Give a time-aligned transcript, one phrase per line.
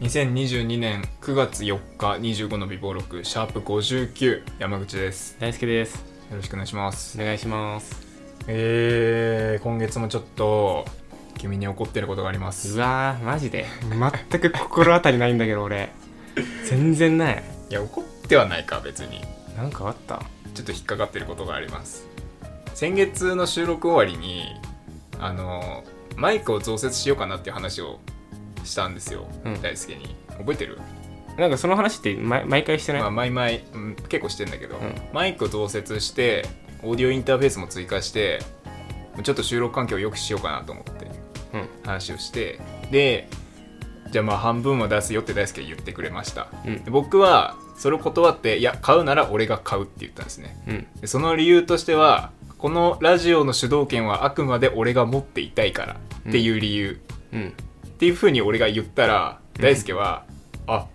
[0.00, 5.38] 2022年9月4日25の微暴録シャープ59山口です。
[5.40, 6.04] 大輔です。
[6.30, 7.18] よろしくお願いします。
[7.18, 8.06] お願いします。
[8.46, 10.84] えー、今月もちょっと
[11.38, 13.64] 君に怒ってることがありまうすわーマジで？
[14.30, 15.88] 全く心当たりないんだけど俺。
[16.68, 17.42] 全然ない。
[17.70, 19.22] いや怒ってはないか別に。
[19.56, 20.20] なんかあった？
[20.54, 22.06] ちょっと引っかかってることがあります。
[22.74, 24.44] 先月の収録終わりに
[25.18, 25.84] あの
[26.16, 27.98] マイクを増設しようかなっていう話を
[28.66, 29.62] したんですよ、うん。
[29.62, 30.14] 大輔に。
[30.38, 30.78] 覚えてる？
[31.38, 34.94] なんかその話って毎毎回してない、まあ、毎々、うん結構してんだけど、うん。
[35.12, 36.46] マイクを増設して
[36.82, 38.40] オーディオインターフェースも追加して
[39.22, 41.06] ちょっと収録環境を良くしようかなと思って
[41.54, 41.68] うん。
[41.84, 42.58] 話をして
[42.90, 43.28] で
[44.10, 46.48] じゃあまあ半分は出すよって大輔が言ってくれました。
[46.64, 46.84] うん。
[46.84, 50.56] で僕はそれを断っていや買うなら俺が買うって言ったんですね。
[50.66, 50.86] うん。
[51.00, 55.96] でその理由としてはこのラジオの主導権はあくまで俺が持っていたいから
[56.28, 56.98] っていう理由、
[57.32, 57.54] うん
[57.96, 60.24] っていうふうに俺が言ったら大輔は
[60.68, 60.86] 「あ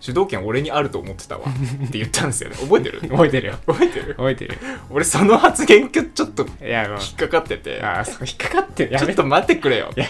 [0.00, 2.56] 主導権俺にあると思ってたわ」 って言ったんですよね。
[2.56, 3.00] 覚えてる？
[3.08, 3.54] 覚えてるよ。
[3.66, 4.06] 覚えてる？
[4.16, 4.58] 覚えてる
[4.90, 6.98] 俺その発言ちょっといやもう。
[7.00, 7.80] 引っかかってて。
[7.82, 8.92] あーそう引っかかってる。
[8.92, 9.90] やめちょっと待ってくれよ。
[9.96, 10.08] いやい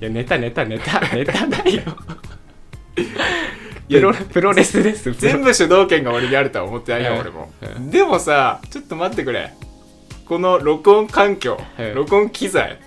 [0.00, 1.82] やネタネタネタ ネタだよ。
[3.88, 5.12] プロプロレスです。
[5.14, 7.18] 全部主導権が俺にあるとは思ってないようん。
[7.20, 7.50] 俺も。
[7.62, 7.90] うん。
[7.90, 9.52] でもさちょっと待ってくれ。
[10.26, 11.94] この録音環境うん。
[11.94, 12.78] 録音機材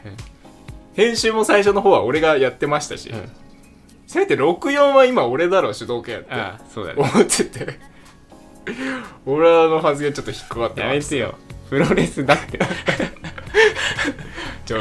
[0.93, 3.09] 編集も最初の方は俺がやってましたし。
[3.09, 3.29] うん。
[4.07, 6.31] せめて64は今俺だろ主導権って。
[6.33, 7.01] ああそうだね。
[7.01, 7.79] 思ってて。
[9.25, 11.35] 俺はあの発言ちょっと引っかかってやめてよ。
[11.69, 12.59] プロレスだって。
[14.65, 14.77] ちょ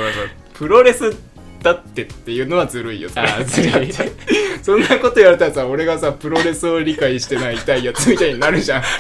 [0.55, 1.17] プロレス
[1.63, 3.09] だってっていうのはずるいよ。
[3.15, 3.93] あーずるい
[4.63, 8.83] そんなこと言われたらさ俺がさプロレスを理解してない痛いやつみたいになるじゃん。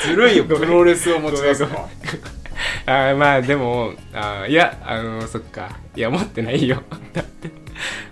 [0.00, 1.62] ずるいよプロレスを持ち出す。
[1.62, 1.88] のは
[2.86, 5.78] あーまあでもあーいやあのそっか。
[5.94, 6.82] いや持ってないよ。
[7.12, 7.50] だって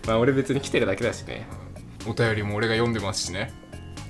[0.07, 1.47] まあ俺別に来てるだけだしね。
[2.07, 3.53] お便りも俺が読んでますしね。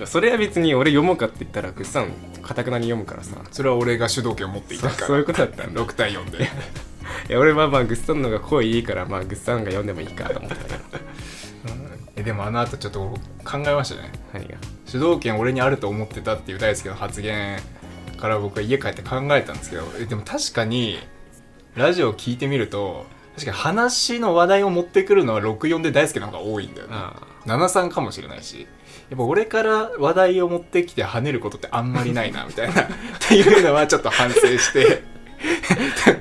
[0.04, 2.10] それは別に俺読もうかって言ったらグッサン
[2.42, 3.36] かたくなに読むからさ。
[3.52, 5.06] それは俺が主導権を持っていたから。
[5.06, 5.80] そういうことだったんだ。
[5.80, 6.44] 6対4で。
[7.28, 10.78] いや俺はまあグッサンの方が声いいからまあグッサンが読んでもいいかと思ってたけど
[12.16, 13.00] えでもあの後ちょっと
[13.44, 14.10] 考えましたね。
[14.32, 14.54] 何が？
[14.86, 17.58] 主導権俺にあると思ってたっていう大輔の発言
[18.16, 20.98] から僕は家帰って考えたんですけどえでも確かに
[21.74, 26.92] ラジオを聞いてみると確かに話の話題を持ってくるのは64で大輔の方が多いんだよね。
[26.94, 27.14] あ
[27.46, 28.66] 73かもしれないし。
[29.10, 32.82] やっぱ俺から話題を持ってきて跳ねることってあんまりないな みたいな。
[32.82, 32.86] っ
[33.20, 35.02] ていうのはちょっと反省して。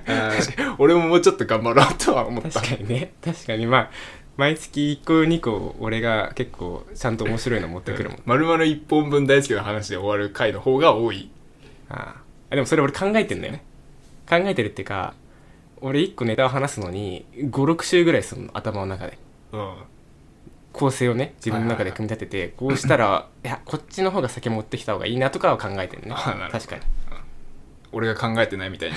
[0.08, 0.32] あ
[0.80, 2.60] 俺ももうちょっと頑張ろうとは思った。
[2.60, 3.14] 確かにね。
[3.24, 3.68] 確かに。
[3.68, 3.92] まあ
[4.36, 8.20] 毎月1個2個俺が結構ちゃんと面白いの持ってくるもん。
[8.26, 11.30] 丸々1本分大輔の話で終わる回の方が多い
[11.94, 12.16] あ
[12.50, 13.64] あでもそれ俺考えてんだよね。
[14.28, 15.14] 考えてるっていうか
[15.82, 19.18] 俺1個ネタを話すのに56週ぐらいするの頭の中で。
[19.52, 19.76] うん。
[20.72, 26.16] 構成をね自分の中で組み立ててこうしたらいやこっちの方が先持ってきた方がいいなとかは考えてるね。
[26.52, 26.82] 確かに。
[27.92, 28.96] 俺が考えてないみたいに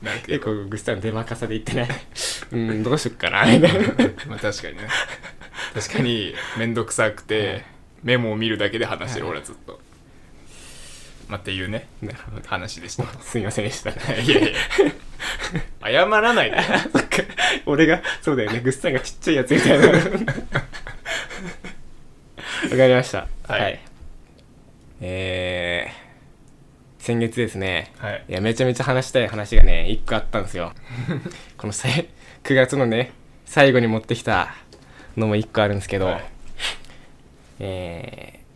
[0.00, 1.88] なるけ 結ど構グッサン出まかさで言ってない。
[2.52, 3.88] うんどうしよっかなみたいな。
[4.28, 4.82] まあ確かにね。
[5.74, 7.64] 確かに面倒くさくて
[8.04, 9.80] メモを見るだけで話してる俺はずっと
[11.28, 13.04] まあっていうねなるほど話でした。
[13.20, 13.90] すみませんでした。
[13.90, 13.94] い
[14.28, 14.52] やい
[15.82, 16.56] や謝らないで。
[16.62, 17.22] そっか。
[17.66, 18.60] 俺がそうだよね。
[18.60, 19.86] グッサンがちっちゃいやつみたいな。
[19.88, 19.92] わ
[22.76, 23.28] かりました。
[23.46, 23.80] はい。
[25.00, 27.92] えー、先月ですね。
[27.98, 28.24] はい。
[28.28, 30.72] いやめちゃめちゃ話したい話がね一個あったんですよ。
[31.56, 32.08] このさい
[32.44, 33.12] 9月のね
[33.44, 34.54] 最後に持ってきた
[35.16, 36.24] のも一個あるんですけど、はい。
[37.60, 38.47] えー、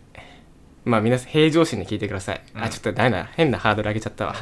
[0.85, 2.63] まあ皆さん平常心で聞いてください、うん。
[2.63, 3.29] あちょっとダメだ。
[3.37, 4.35] 変なハードル上げちゃったわ。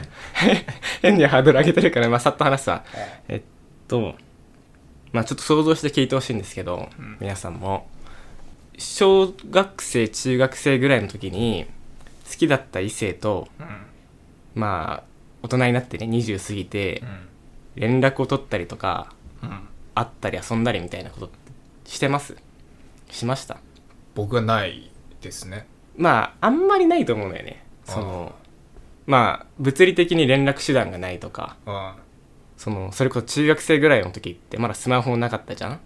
[1.03, 2.85] 変にハードル上げてるからまあさっと話すわ。
[3.29, 3.43] えっ
[3.89, 4.15] と
[5.13, 7.17] まあちょっと想像して聞いてほしいんですけど、うん。
[7.21, 7.89] 皆さんも。
[8.79, 11.67] 小学生中学生ぐらいの時に
[12.31, 13.67] 好きだった異性とうん。
[14.55, 15.11] まあ
[15.43, 17.03] 大人になってね20過ぎて
[17.75, 19.13] 連絡を取ったりとか
[19.43, 19.61] うん。
[19.95, 21.31] 会ったり遊んだりみたいなこと
[21.85, 22.37] してます？
[23.11, 23.59] しました？
[24.15, 24.91] 僕はない
[25.21, 25.67] ですね
[26.01, 27.63] まああんまりないと思うんだよね。
[27.85, 28.35] その
[29.07, 31.57] まあ物理的に連絡手段がないとか。
[31.67, 31.93] うん
[32.57, 35.81] そのそれこそ中学生ぐらいの時ってまだスマホなかったじゃん？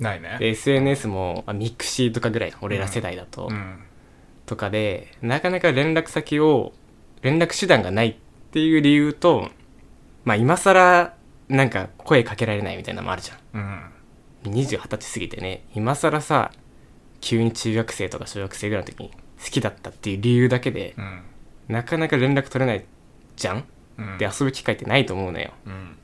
[0.00, 0.38] ないね。
[0.40, 3.78] で SNS もあ mixi とかぐらい俺ら世代だと、うん。
[4.44, 6.72] とかでなかなか連絡先を
[7.22, 8.16] 連絡手段がないっ
[8.50, 9.50] ていう理由と
[10.24, 11.14] まあ今更
[11.48, 13.60] なんか声かけられないみたいなのもあるじゃん。
[14.44, 14.52] うん。
[14.52, 16.50] 20、20歳過ぎてね今更さ
[17.20, 21.22] 急に中学生とか小学生ぐらいの時に好きだったっていう理由だけでうん。
[21.68, 22.84] なかなか連絡取れない
[23.36, 23.64] じゃん？
[23.98, 24.18] うん。
[24.18, 25.52] で遊ぶ機会ってないと思うのよ。
[25.66, 25.96] うん。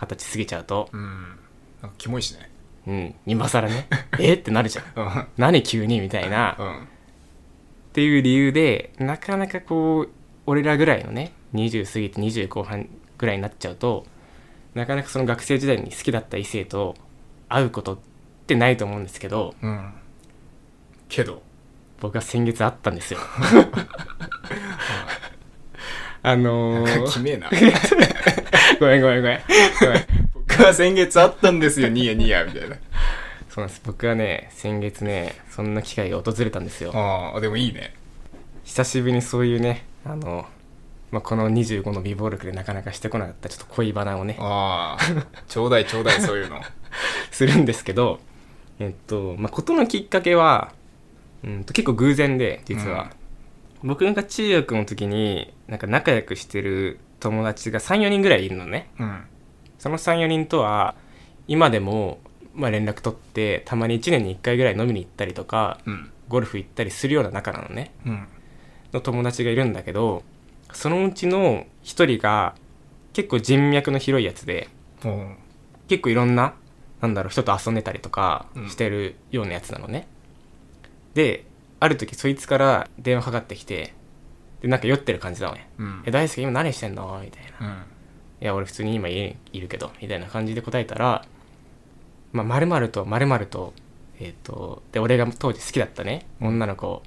[0.00, 0.88] 二十歳過ぎちゃうと。
[0.92, 1.38] うん。
[1.82, 2.50] なんかキモいしね。
[2.86, 3.14] うん。
[3.26, 3.86] 今更ね。
[4.18, 4.34] え？
[4.34, 4.84] ってなるじゃん。
[4.96, 5.26] うん。
[5.36, 6.00] 何急に？
[6.00, 6.56] みたいな。
[6.58, 6.76] うん。
[6.82, 6.86] っ
[7.92, 10.10] ていう理由でなかなかこう
[10.46, 12.88] 俺らぐらいのね20過ぎて20後半
[13.18, 14.06] ぐらいになっちゃうと
[14.74, 16.94] なかなかその学生時代に好きだった異性と
[17.50, 17.98] 会うことっ
[18.46, 19.92] てないと思うんですけどうん。
[21.10, 21.42] けど
[22.02, 23.20] 僕は先月会ったんですよ。
[26.24, 27.48] あのー、決めえな。
[28.80, 29.40] ごめんごめんごめん。
[29.80, 30.06] ごめん。
[30.34, 31.86] 僕は先月あったんですよ。
[31.94, 32.74] ニヤニヤみたいな。
[33.48, 33.82] そうなんです。
[33.84, 36.90] 僕はね先月ねそんな機会が訪れたんですよ。
[36.92, 37.94] ああでもいいね。
[38.64, 40.46] 久しぶりにそういうねあの、
[41.12, 44.36] まあ、この25の美貌録でなかなかしてこなかったちょっと恋バナをね。
[44.40, 46.60] ああちょうだいちょうだいそういうの。
[47.30, 48.18] するんですけど
[48.80, 50.72] えっとまあ事のきっかけは
[51.44, 53.10] うんと結構偶然で実は、
[53.82, 58.90] 僕が中学の時になんか仲良くしてる友達が34人ぐらいいるのね。
[58.98, 59.24] うん。
[59.78, 60.94] その34人とは
[61.48, 62.20] 今でも、
[62.54, 66.10] まあ、連絡取ってたまに1年に1回ぐらい飲みに行ったりとかうん。
[66.28, 67.92] ゴルフ行ったりするような仲なのね。
[68.06, 68.28] うん。
[68.92, 70.22] の友達がいるんだけど
[70.72, 72.54] そのうちの一人が
[73.12, 74.68] 結構人脈の広いやつで
[75.88, 76.54] 結構いろんな
[77.00, 78.68] なんだろう人と遊んでたりとかうん。
[78.68, 80.06] してるようなやつなのね、
[81.14, 81.44] で
[81.80, 83.94] ある時そいつから電話かかってきて
[84.60, 85.68] でなんか酔ってる感じだわね。
[85.78, 87.66] うん「え大輔今何してんの?」みたいな。
[87.66, 87.74] うん
[88.40, 91.24] 「いや俺普通に今家にいるけど」みたいな感じで答えたら
[92.32, 93.74] 「まあ、〇〇と〇〇と
[94.20, 96.26] えっ、とで俺が当時好きだったね。
[96.40, 97.02] 女の子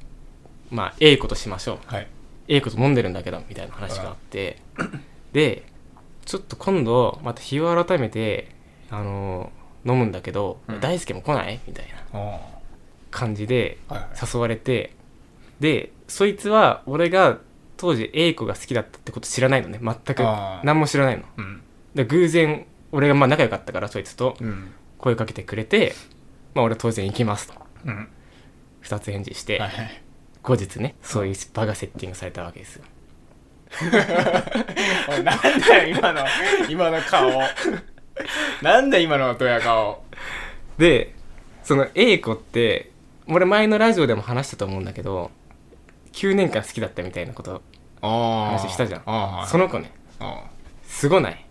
[0.69, 1.77] まあ A 子としましょう。
[1.85, 2.07] はい。
[2.47, 4.57] A 子と飲んでるんだけどみたいな話があって。
[5.31, 5.63] で
[6.25, 8.49] ちょっと今度また日を改めて
[8.89, 9.51] あの
[9.85, 10.79] 飲むんだけど、うん。
[10.81, 11.59] 大輔も来ない？
[11.67, 12.19] みたいな。
[12.19, 12.39] あ
[13.15, 14.11] 感じであはいはい。
[14.33, 14.93] 誘われて
[15.59, 17.39] でそいつは俺が
[17.77, 19.79] 当時 A 子が好きだったってこと知らないのね。
[19.81, 20.23] 全く。
[20.63, 21.23] 何も知らないの。
[21.37, 21.61] うん。
[21.93, 24.71] で偶然俺がまあ仲良かったからそいつとうん。
[24.97, 25.93] 声かけてくれて
[26.53, 27.53] まあ俺は当然行きますと。
[27.85, 28.07] うん。
[28.81, 30.01] 二つ返事して、はいはい。
[30.43, 32.83] 後日ねそういう場がセッティングされたわけですよ。
[33.81, 36.25] なんだよ今の
[36.69, 37.31] 今の顔。
[38.61, 40.03] なんだ今のドヤ顔。
[40.77, 41.13] で
[41.63, 42.91] その A 子って
[43.27, 45.31] 俺前のラジオでも話したと思うんだけど
[46.13, 47.61] 9年間好きだったみたいなこと
[48.01, 49.01] 話したじゃん。
[49.05, 49.91] ああその子ね。
[50.19, 50.43] あ
[50.83, 51.45] すごない。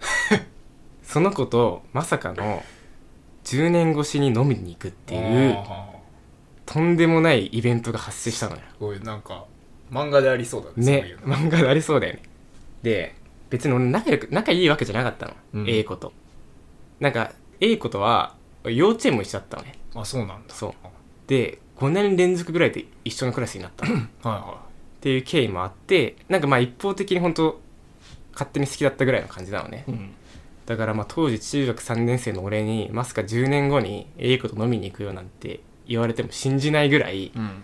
[1.02, 2.62] その子とまさかの
[3.44, 5.58] 10年越しに飲みに行くっていう
[6.64, 8.62] とんでもないイベントが発生したのよ。
[8.68, 9.44] すごいなんか
[9.90, 11.34] 漫画でありそうだねねいうの。
[11.34, 12.22] 漫画でありそうだよね。
[12.82, 13.14] で
[13.50, 15.68] 別に俺仲良く仲いいわけじゃなかったの、うん。
[15.68, 16.12] A 子と。
[17.00, 18.34] なんか A 子とは
[18.64, 19.74] 幼稚園も一緒だったのね。
[19.94, 20.54] あそうなんだ。
[20.54, 20.74] そう
[21.26, 23.84] で5年連続ぐらいで一緒のクラスになった。
[23.88, 24.66] はいは
[25.00, 27.60] ていう経緯もあってなんかまあ一方的に本当
[28.32, 29.84] 勝手に好きだったぐらいの感じなのね。
[29.86, 30.10] いうん。
[30.66, 37.62] だからまあ当時中学3年生の俺にまさか10年後に A 子と飲みに行くよなんて言われても信じないぐらいうん。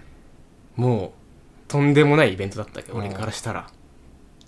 [0.77, 1.11] もう
[1.69, 3.05] とんでもないイベントだったわけどうん。
[3.07, 3.69] 俺からしたら。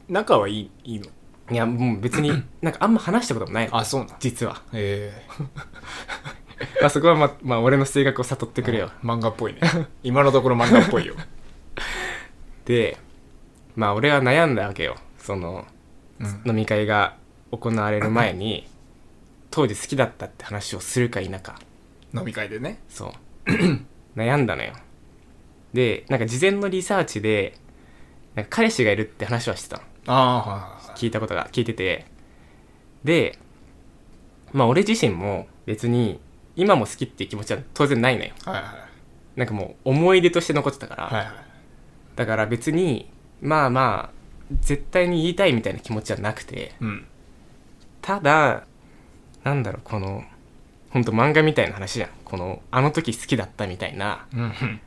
[0.09, 1.07] 仲はいいいいの？
[1.51, 2.31] いやもう別に
[2.63, 3.77] なんかあんま話したこともないの。
[3.77, 4.17] あそうなん。
[4.19, 5.13] 実は、え
[6.81, 8.91] まあ、そこはまあ、まあ、俺の性格を悟ってえくれよ。
[9.03, 9.61] 漫画っぽいね。
[10.03, 11.15] 今のところ漫画っぽいよ。
[12.65, 12.99] で
[13.77, 14.97] まあ俺は悩んだわけよ。
[15.19, 15.67] その
[16.21, 16.43] うん。
[16.47, 17.17] 飲み会が
[17.51, 18.69] 行われる前に
[19.51, 21.59] 当時好きだったって話をするか否か。
[22.15, 22.81] 飲み会でね。
[22.89, 23.15] そ
[23.47, 23.51] う。
[24.17, 24.73] 悩んだのよ。
[25.73, 27.59] でなんか事前のリサーチで
[28.35, 29.83] なんか彼氏がいるって話はしてたの。
[30.07, 32.07] ああ聞いたことが聞いてて。
[33.03, 33.39] で
[34.53, 36.21] まあ俺自身も別に
[36.57, 38.33] 今も好きっていう気持ちは当然ないのよ。
[38.45, 38.65] はいはい。
[39.39, 41.35] なんかもう思い出として残ってたから、はいはい。
[42.17, 44.15] だから別にまあまあ
[44.61, 46.75] 絶対に言いたいみたいな気持ちはなくて。
[46.81, 47.07] うん。
[48.03, 48.65] ただ
[49.43, 50.25] なんだろうこの
[50.91, 52.11] ほんと漫画みたいな話じゃん。
[52.25, 54.81] このあの時好きだったみたいなうん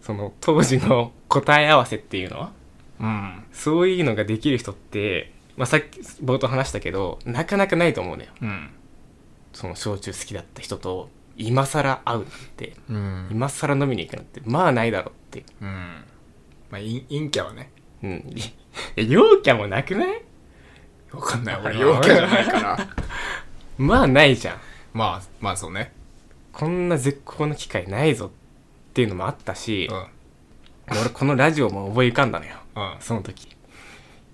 [0.00, 2.50] その当時の答え合わせっていうの
[3.00, 3.44] うん。
[3.52, 8.30] そういうのができる人って、まあ、さっき冒頭話したけどなかなかないと思うのよ。
[8.42, 8.70] うん
[9.52, 13.28] その焼酎好きだった人と今更会うなんてうん。
[13.30, 15.44] 今更飲みに行くなんてまあないだろうって。
[15.60, 15.68] うん。
[16.70, 17.70] まあ陰陰キャはね。
[18.02, 18.34] うん。
[18.96, 20.22] 陽キャもなくない？
[21.12, 21.56] わかんない。
[21.62, 22.88] 俺あ陽キャじゃないから。
[23.78, 24.60] まあないじゃん。
[24.92, 25.92] まあまあそうね。
[26.52, 30.98] こんな絶好の機会ないぞっていうのもあったしう、ん。
[31.00, 32.56] 俺このラジオも思い浮かんだのよ。
[32.76, 32.96] うん。
[33.00, 33.48] その時。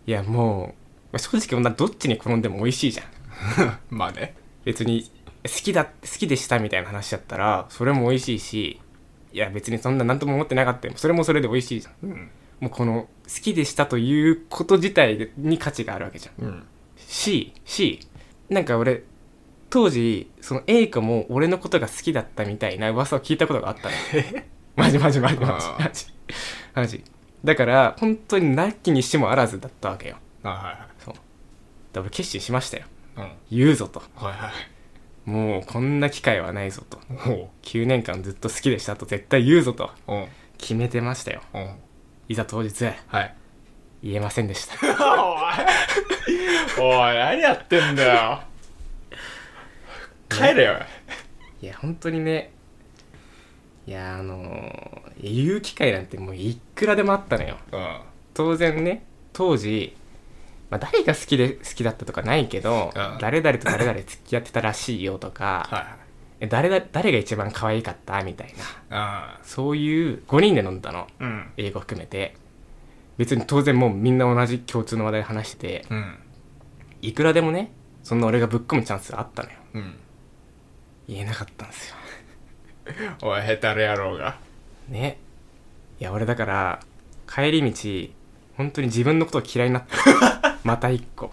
[0.06, 0.68] いやもう
[1.12, 3.78] まあ正直女どっちに転んでも美味しいじゃん。
[3.90, 4.34] まあね
[4.68, 5.10] 別に
[5.44, 8.80] 好きだ好きでしたみたいな話だったらそれも美味しいし
[9.32, 10.94] いや別にそんな何とも思ってなかったよ。
[10.96, 12.10] それもそれで美味しいじゃん。
[12.10, 12.30] うん。
[12.60, 16.44] もうこの好きでしたということ自体に価値があるわけじゃん。
[16.44, 16.66] うん。
[16.98, 18.00] しし
[18.50, 19.04] なんか俺
[19.70, 23.94] 当時その A 子も俺のことが好きだったみたいな噂を聞いたことがあったの。
[24.76, 26.06] マジマジマジマジマジ。
[26.74, 27.04] マジ。
[27.42, 30.16] だから本当になきにしもあらずだったわけよ。
[30.42, 31.14] あはそう。
[31.14, 31.22] だか
[31.94, 32.84] ら俺決心しましたよ
[33.50, 34.02] 言うぞと。
[34.20, 34.52] うんはいはい。
[35.28, 36.98] もうこんな機会はないぞと。
[37.30, 39.04] お9年間ずっと好きでしたと。
[39.04, 39.90] 絶対言うぞと。
[40.56, 41.42] 決めてましたよ。
[41.54, 41.76] うん。
[42.28, 43.34] いざ当日はい。
[44.02, 44.74] 言えませんでした。
[45.22, 45.38] おい。
[46.80, 48.42] おい何やってんだよ。
[50.28, 50.78] 帰れよ。
[51.60, 52.52] いや本当にね。
[53.86, 57.56] いやあのー言う機会なんてもういくらでもあったのよ。
[57.72, 58.00] うん。
[58.34, 59.96] 当然ね当時、
[60.70, 63.18] まあ、誰が好きで好きだったとかないけど、うん。
[63.20, 66.08] 誰々と誰々付き合ってたらしいよとか、はい
[66.40, 68.54] え誰だ誰が一番可愛かったみたい
[68.88, 71.00] なあそういう5人で飲んだの。
[71.00, 71.50] あうん。
[71.56, 72.36] 英語含めて。
[73.16, 76.18] 別に当然もうみんな同じ共通の話題話しててうん。
[77.02, 77.72] いくらでもね
[78.04, 79.56] そんな俺がぶっ込むチャンスがあったのよ。
[79.74, 79.94] うん。
[81.08, 81.96] 言えなかったんですよ。
[83.22, 84.38] おいヘタレ野郎が。
[84.88, 85.18] ね。
[85.98, 86.80] いや俺だから
[87.26, 88.14] 帰り道
[88.56, 89.84] 本当に自分のことを嫌いになっ
[90.40, 91.32] た また一個。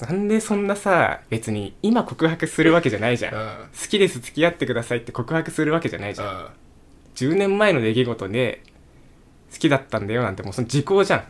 [0.00, 3.34] なんでそんなさ別に今告白するわけじゃないじゃん。
[3.34, 3.68] うん。
[3.78, 6.28] 好きです付き合ってくださいって告白するわけじゃないじゃん。
[6.28, 6.46] うん。
[7.14, 8.62] 10年前の出来事で
[9.52, 11.24] 好きだったんだよなんてもうその時効じゃん。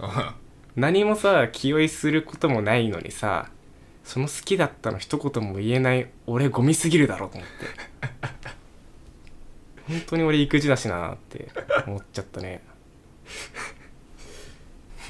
[0.76, 3.50] 何もさ気負いすることもないのにさ
[4.04, 7.54] その好きだったの一言も言えない俺ゴミすぎるだろうと思って。
[9.90, 11.48] 本当に俺育児だしなって
[11.88, 12.62] 思っちゃったね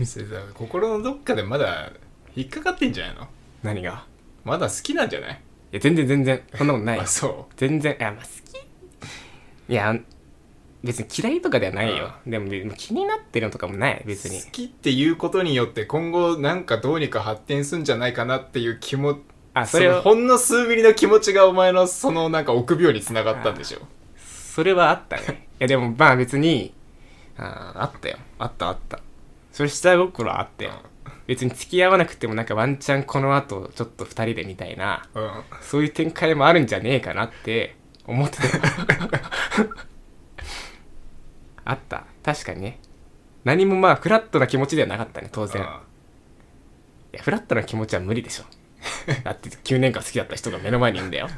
[0.06, 1.90] それさ心のどっかでまだ
[2.34, 3.28] 引っかかってんじゃないの？
[3.62, 4.04] 何が？
[4.44, 5.30] まだ好きなんじゃない？
[5.32, 5.34] い
[5.76, 9.72] や全然全然そんなことないあそ全然いやまあ好き。
[9.72, 9.94] いや
[10.82, 12.14] 別に嫌いとかではないよ。
[12.26, 14.40] でも気になってるのとかもないう別に。
[14.40, 19.18] 好きっていうことによって今後なんかどうにか発展するんじゃないかなっていう気もそ
[19.52, 23.80] あそれほんの数ミリの気持ちがお前のそのなんか臆病につながったんでしょ？
[24.16, 25.48] それはあったね。
[25.60, 26.72] いやでもまあ別に
[27.36, 28.16] あーあったよ。
[28.38, 29.00] あったあった
[29.52, 30.72] それ下心はあったよ
[31.26, 35.30] 別に付き合わなくてもなんかワンチャンこの後ちょっと二人でみたいなうん。
[35.60, 38.46] そういう展開もあるんじゃねえかなって思ってた。
[38.46, 38.62] よ
[41.64, 42.04] あった。
[42.24, 42.80] 確かにね。
[43.44, 45.62] 何もまあフラットな気持ちではなかったね当然。
[45.62, 48.44] いやフラットな気持ちは無理でしょ。
[49.22, 51.28] だって9年間好きだった人が目の前にいるんだよ。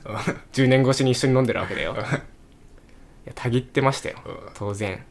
[0.53, 1.93] 10年越しに一緒に飲んでるわけだよ。
[1.93, 1.97] い
[3.27, 4.17] やたぎってましたよ。
[4.25, 4.37] うん。
[4.55, 5.05] 当然。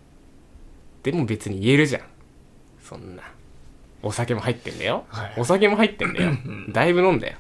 [1.03, 2.01] でも別に言えるじゃん
[2.91, 3.23] そんな。
[4.03, 5.33] お酒も入ってんだよ、はい。
[5.37, 6.31] お酒も入ってんだよ。
[6.31, 6.73] ん。
[6.73, 7.37] だいぶ飲んだよ。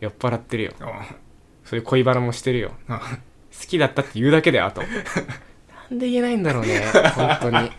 [0.00, 0.72] 酔っ払ってるよ。
[1.66, 2.72] そういう恋バナもしてるよ。
[2.88, 2.98] うん。
[2.98, 3.04] 好
[3.68, 4.80] きだったって言うだけだよあと。
[5.90, 6.80] なんで言えないんだろうね
[7.14, 7.70] 本当に。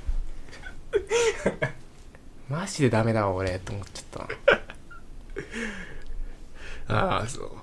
[2.50, 4.28] マジでダメだわ俺と思っちゃっ
[6.88, 6.94] た。
[6.94, 7.58] ああそ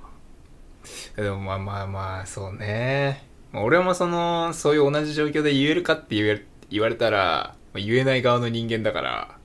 [1.17, 1.23] う。
[1.23, 3.25] でもまあまあまあそうね。
[3.53, 9.36] まあ俺もそのそういう同じ状況で言えるかって言え言われたらまあ言えない側の人間だから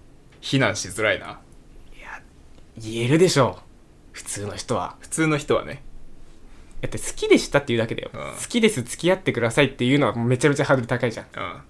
[0.41, 1.39] 非難しづらいな。
[2.77, 3.60] 言えるでしょ
[4.12, 4.95] 普通の人は。
[5.00, 5.83] 普通の人はね。
[6.81, 8.19] だって好きでしたって言うだけだよ、うん。
[8.19, 11.25] 好きです付き合ってくださいっていうのはめちゃめちゃハードル高いじゃん。
[11.25, 11.62] うん。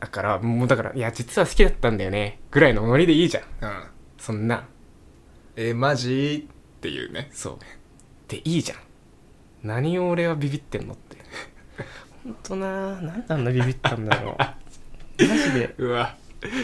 [0.00, 2.40] だからもうだからいや実は好きだったんだよね。
[2.50, 3.44] ぐらいのノリでいいじゃん。
[3.60, 3.84] うん。
[4.18, 4.66] そんな。
[5.56, 6.48] えマジ？
[6.78, 7.28] っていうね。
[7.32, 7.58] そう。
[8.28, 8.78] でいいじゃん。
[9.62, 11.18] 何を俺はビビってんのって。
[12.24, 13.00] ほんとな。
[13.02, 14.38] なんであんなビビったんだろ
[15.18, 15.26] う。
[15.26, 15.74] マジで。
[15.78, 16.16] うわ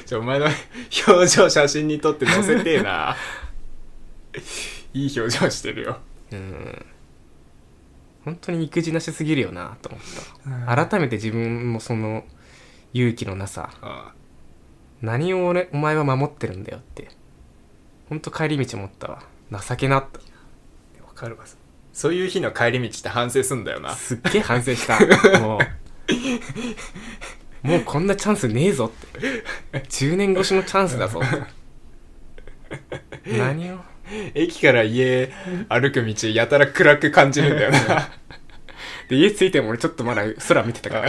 [0.07, 0.47] じゃあお前の
[1.09, 3.17] 表情写真に撮って載せてえな。
[4.95, 5.99] いい表情してるよ。
[6.33, 6.87] うん。
[8.25, 10.01] 本当に育児なしすぎるよなと思っ
[10.67, 12.25] た、改めて自分もその
[12.93, 13.71] 勇気のなさ。
[13.83, 13.87] う
[14.21, 14.25] ん
[15.05, 17.09] 何を俺お前は守ってるんだよって。
[18.09, 19.23] ほんと帰り道思ったわ。
[19.51, 20.19] 情けなって
[21.03, 21.45] わかるわ。
[21.93, 23.93] そういう日の帰り道って反省すんだよな。
[23.95, 24.99] すっげえ反省した。
[25.41, 25.61] もう
[27.65, 29.11] もうこんなチャンスねえぞっ
[29.73, 29.81] て。
[29.89, 31.31] 10年越しのチャンスだぞっ
[33.25, 33.33] て。
[33.39, 33.81] 何を？
[34.35, 35.33] 駅から家
[35.71, 38.11] 歩く道やたら暗く感じるんだよな。
[39.09, 41.09] で家着いても俺ちょっとまだ空見てたから。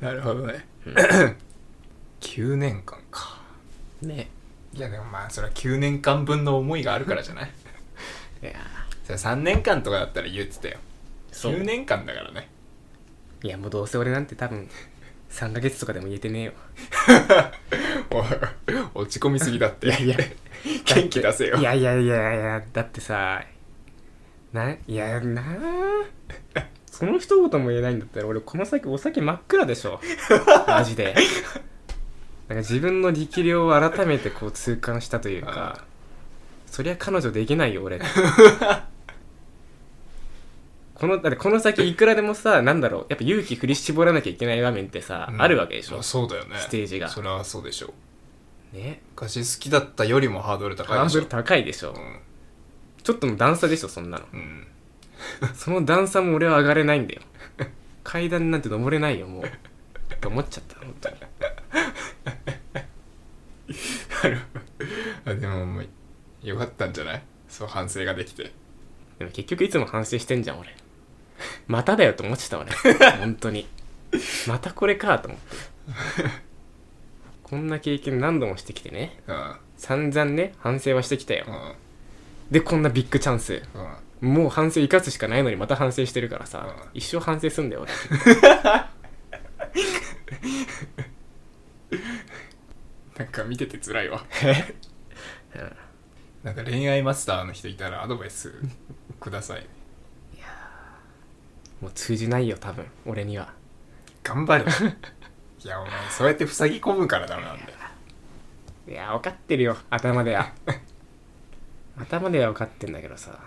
[0.00, 0.66] なるほどね。
[2.20, 3.40] 9年間か。
[4.02, 4.28] ね。
[4.74, 7.50] いやでもまあそれは9年間分の思いがあるからじゃない？
[8.42, 8.52] いや。
[9.04, 10.78] それ3年間とかだったら言ってたよ。
[11.30, 11.54] そう。
[11.54, 12.48] 9年間だからね
[13.44, 14.70] いやもうどうせ俺なんて多分
[15.30, 16.52] 3ヶ月とかでも言えてねえよ。
[18.10, 18.24] おい
[18.94, 19.88] 落ち込みすぎだって。
[19.88, 20.16] いやいや。
[20.86, 21.56] 元気出せよ。
[21.58, 23.44] いやいやいやいやだってさ
[24.54, 25.42] ないやな
[26.54, 30.00] あその一言も言えないんだったら俺この先お酒真っ暗でしょ。
[30.66, 31.14] マジで。
[32.48, 35.84] なんか自分の力量を改めてこう痛感したというか
[36.66, 38.00] そりゃ彼女できないよ俺
[40.94, 45.42] このだってこの先いくらでもさなんだろうやっぱ勇気振り絞らなきゃいけない場面ってさ、うん。
[45.42, 45.94] あるわけでしょ？
[45.94, 46.56] まあそうだよね。
[46.58, 47.08] ステージが。
[47.08, 47.92] それはそうでしょ
[48.72, 48.76] う。
[48.76, 49.00] ね。
[49.10, 50.98] 昔好きだったよりもハードル高いでしょ。
[50.98, 51.94] ハードル高いでしょ、
[53.02, 54.24] ちょっとの段差でしょそんなの。
[54.32, 54.66] うん、
[55.42, 57.22] うん、その段差も俺は上がれないんだよ。
[58.04, 59.44] 階段なんて登れないよもう。
[59.44, 59.48] っ
[60.20, 61.16] て思っちゃった本当に。
[65.26, 65.88] あでももう
[66.42, 67.22] よかったんじゃない？
[67.48, 68.52] そう反省ができて。
[69.18, 70.74] でも結局いつも反省してんじゃん俺
[71.66, 72.70] まただよと思ってた俺。
[73.18, 73.66] 本当に。
[74.46, 75.46] またこれかと思って。
[77.42, 79.20] こんな経験何度もしてきてね。
[79.26, 81.44] うん散々ね反省はしてきたよ。
[81.48, 81.74] うん
[82.50, 83.62] でこんなビッグチャンス。
[83.74, 87.92] うんもう反省生かすしかないのにまた反省してるからさ、うん一生反省すんだよ俺。
[93.18, 94.24] なんか見てて辛いわ。
[96.42, 98.52] なんか恋愛マスターの人いたらアドバイス
[99.18, 99.66] ください
[101.80, 102.86] もう通じないよ多分。
[103.06, 103.52] 俺には。
[104.22, 107.68] 頑張れいやお前そうやって塞ぎ込むからダメなんだよ。
[108.88, 109.76] いや分かってるよ。
[109.90, 110.52] 頭では。
[111.98, 113.38] 頭では分かってんだけどさ。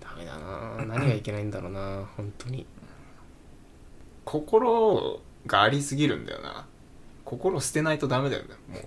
[0.00, 0.84] ダメだな。
[0.86, 2.04] 何がいけないんだろうな。
[2.16, 2.66] 本当に。
[4.24, 6.66] 心がありすぎるんだよな。
[7.24, 8.48] 心捨てないとダメだよね。
[8.68, 8.82] もう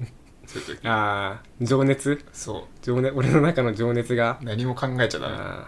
[0.48, 0.86] そういう時。
[0.88, 2.24] ああ情熱？
[2.34, 4.38] そ情熱俺の中の情熱が？
[4.42, 5.68] う何も考えちゃダ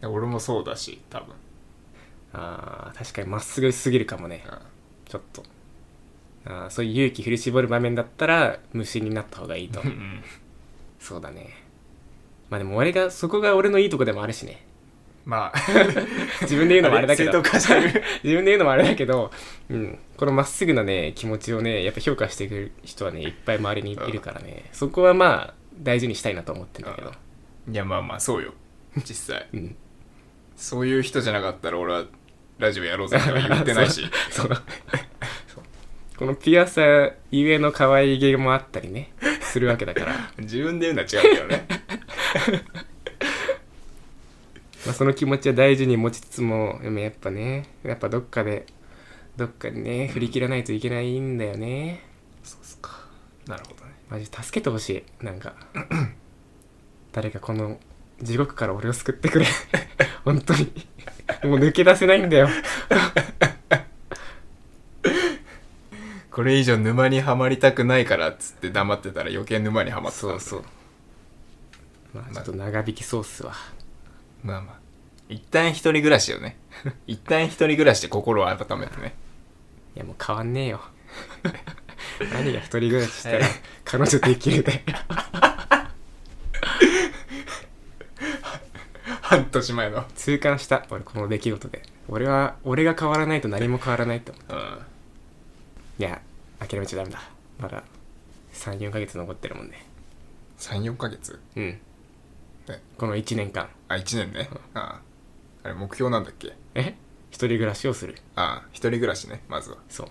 [0.00, 0.08] メ。
[0.08, 1.34] 俺もそうだし多分。
[1.34, 1.47] ー
[2.32, 4.44] あー確かにまっすぐすぎるかもね。
[5.06, 5.42] ちょっと。
[6.44, 9.80] あーそういう勇気振り絞る場面だったら無心になった方がいいと。
[9.80, 10.22] うんうん。
[10.98, 11.50] そうだね。
[12.50, 14.64] まあでも俺がそこが俺のいいとこでもあるしね。
[15.24, 15.58] まあ。
[16.42, 17.42] 自分で言うのもあれだけど。
[18.22, 19.30] 自分で言うのもあれだけど、
[19.68, 24.64] うん、このまっすぐなね気持ちをねやっぱ評価してくれる人はねいっぱい周りにいるからね。
[24.72, 27.12] そこはまあ大事にしたいなと思ってるんだけど。
[27.70, 28.54] いやまあまあそうよ。
[28.96, 29.46] 実際。
[29.52, 29.76] うん。
[30.56, 32.04] そういう人じゃなかったら俺は
[32.58, 34.02] ラジオやろうぜとは言ってないし。
[34.30, 34.48] そう
[35.48, 35.64] そう。
[36.16, 36.82] このピュアさ
[37.30, 39.12] ゆえの可愛げもあったりね。
[39.48, 41.66] するわけだから、 自分で言うのは違うけどね。
[44.86, 48.64] まあ、その気持ちは大事に持ちつつもでもやっぱねやっぱどっかで
[49.36, 52.04] どっかでね振り切らないといけないんだよね。
[52.42, 53.06] そうっすか。
[53.46, 53.92] なるほどね。
[54.08, 55.24] マジ助けてほしい。
[55.24, 55.54] なんか
[57.12, 57.80] 誰かこの
[58.22, 59.46] 地獄から俺を救ってくれ。
[60.24, 60.70] 本当に
[61.44, 62.48] もう抜け出せないんだよ。
[66.30, 70.26] これ以上沼にはまりたくないからっつって黙ってたら余計沼にはまってた。
[70.28, 70.64] んだそうそう。
[72.14, 73.52] まあちょっと長引きそうっすわ。
[74.42, 74.78] まあまあ。
[75.28, 76.56] 一旦一人暮らしよね。
[77.06, 79.14] 一旦一人暮らしで心を温めてね。
[79.96, 80.80] いやもう変わんねえよ。
[82.32, 83.46] 何が一人暮らししたら
[83.84, 84.84] 彼女できるで
[89.28, 90.06] 半年前の。
[90.14, 90.86] 痛感した。
[90.88, 91.82] 俺この出来事で。
[92.08, 94.78] 俺は俺が変わらないと何も変わらないと思ううん。
[95.98, 96.22] いや
[96.58, 97.20] 諦めちゃダメだ。
[97.60, 97.82] まだ
[98.54, 99.84] 34ヶ月残ってるもんね。
[100.58, 101.38] 34ヶ月？
[101.56, 101.64] うん。
[101.64, 103.68] ねこの1年間。
[103.88, 104.48] あ1年ね？
[104.72, 105.00] ああ。
[105.64, 106.54] あれ目標なんだっけ？
[106.74, 106.94] え？
[107.30, 108.16] 一人暮らしをする？
[108.34, 109.76] ああ一人暮らしねまずは。
[109.90, 110.08] そう。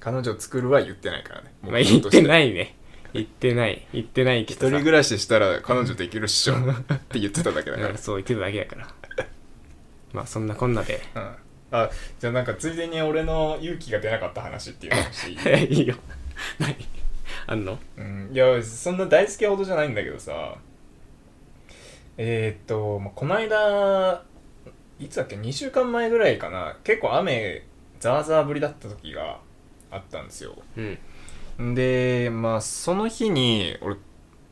[0.00, 1.52] 彼女作るは言ってないからね。
[1.62, 2.74] まあ言っていないね
[3.12, 6.54] 言ってない言ってないけ一人暮らししたら彼女できるっしょ。
[6.54, 6.58] っ
[7.10, 7.88] て言ってただけだから。
[7.90, 8.88] うんそう言ってただけだから。
[10.12, 11.00] まあそんなこんなで。
[11.14, 11.30] うん。
[11.72, 15.96] あじゃあなんかついでに俺の勇気が出なかった話っていうのをしていいいいよ。
[16.58, 16.76] 何？
[17.46, 17.78] あんの？
[17.96, 20.56] うん、いやそんな大好きほどじゃないんだけどさ。
[22.18, 24.22] えー、っと、まあ、この間
[25.00, 26.76] いつだっけ？2週間前ぐらいかな。
[26.84, 27.64] 結構雨
[28.00, 29.38] ザーザー降りだった時が
[29.90, 30.56] あったんですよ。
[30.76, 30.98] うん
[31.74, 33.96] でまあその日に俺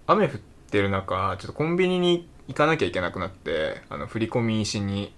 [0.06, 0.32] 雨降っ
[0.70, 5.14] てる中ちょっとコンビニに行かなきゃいけなくなってあの振り込みしに。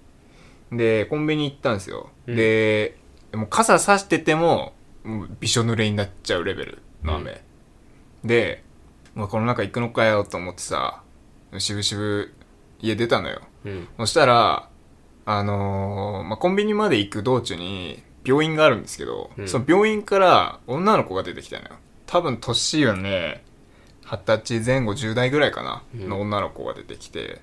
[0.74, 2.34] でコンビニ行ったんですよ、うん。
[2.34, 2.96] で
[3.34, 4.72] もう傘さしてても
[5.04, 7.42] もうびしょ濡れになっちゃうレベルの雨、
[8.24, 8.64] で、
[9.14, 11.02] まあ、この中行くのかよと思ってさ
[11.58, 12.32] しぶしぶ
[12.80, 13.42] 家出たのよ。
[13.66, 13.88] うん。
[13.98, 14.70] そしたら
[15.26, 19.48] あのーまあ、コンビニまで行く道中に病院があるんですけど、うん。
[19.48, 21.70] その病院から女の子が出てきたのよ。
[22.06, 23.44] 多分年はね
[24.04, 26.08] 二十歳前後10代ぐらいかな、うん。
[26.08, 27.40] の女の子が出てきて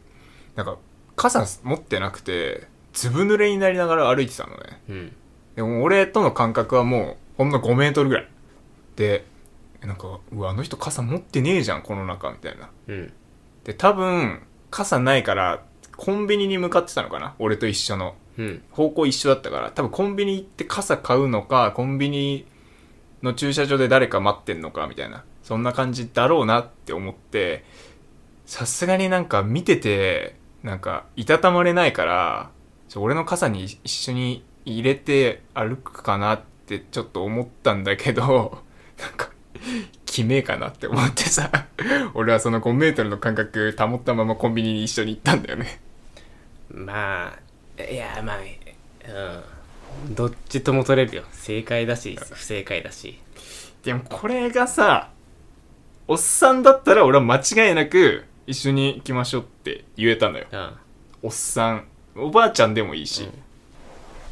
[0.56, 0.78] なんか
[1.16, 4.82] 傘持ってなくてずぶ濡れになりながら歩いてたのね。
[4.90, 5.16] うん。
[5.56, 8.28] でも俺との間隔はもうほんの5メートルぐらい。
[8.96, 9.26] で
[9.82, 12.70] なんかうわあの人傘持ってねえじゃんこの中みたいな。
[12.88, 13.14] うん。
[13.64, 15.64] で多分傘ないから
[15.98, 18.64] コンビニに向かってたのかな俺と一緒のうん。
[18.72, 22.46] 方向一緒だったから多分コンビニ行って傘買うのかコンビニ
[23.22, 25.24] の駐車場で誰か待ってんのかみたいな。
[25.50, 27.64] そんな感じだろうなって思って
[28.46, 32.52] さすがになんか見ててなんかいたたまれないから
[32.96, 38.60] 俺の傘に一緒に入れて歩くかなってちょっと思ったんだけど
[39.00, 39.32] なんか
[40.06, 41.50] 決めかなって思ってさ
[42.14, 45.82] 俺はその5メートルの間隔保ったままコンビニに一緒に行ったんだよね。
[46.70, 47.49] まあ
[47.92, 50.16] いやまあうん。
[50.16, 51.24] どっちとも取れるよ。
[51.32, 53.20] 正解だし不正解だし。
[53.84, 55.10] でもこれがさ
[56.08, 60.48] おっさんだったら俺は間違いなく一緒に行きましょうって言えたのよ。
[60.52, 60.72] うん。
[61.24, 61.86] おっさん。
[62.16, 63.32] おばあちゃんでもいいし、うん。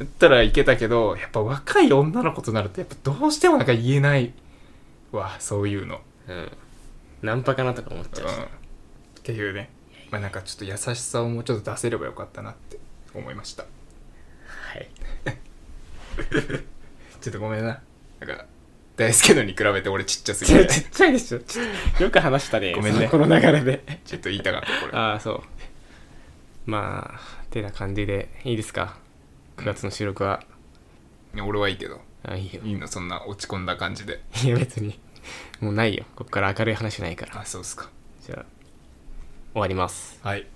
[0.00, 4.32] 言ったらいけたけどやっぱ若い女の子となるとやっぱどうしてもなんか言えない。
[5.12, 6.00] わそういうの。
[6.28, 6.50] うん。
[7.22, 8.42] ナンパかなとか思っちゃうし、うん。
[8.42, 8.46] っ
[9.22, 9.70] ていうね。
[10.10, 12.78] まあなんかちょっと優しさをもうちょっと出せればよかったなって
[13.18, 13.64] 思いました。
[13.64, 13.68] は
[14.78, 14.88] い。
[17.20, 17.80] ちょっとごめんな。
[18.20, 18.46] なんか
[18.96, 21.40] 大輔のに比べて俺ちっちゃすぎ ちてっちゃいでしょ。
[22.02, 22.74] よく話したね。
[22.74, 23.08] ごめんね。
[23.08, 24.00] この流れで。
[24.04, 24.92] ちょっと言いたかったこれ。
[24.92, 25.42] ああそう。
[26.66, 28.98] まあてな感じでいいですか。
[29.56, 30.42] 9月の収録は、
[31.34, 32.00] 俺はいいけど。
[32.24, 32.60] あいいよ。
[32.64, 32.88] いいの？
[32.88, 34.20] そんな落ち込んだ感じで。
[34.44, 35.00] いや別に。
[35.60, 36.04] もうないよ。
[36.16, 37.40] ここから明るい話ないから。
[37.40, 37.90] あそうっすか。
[38.26, 38.46] じゃあ
[39.52, 40.18] 終わります。
[40.22, 40.46] はい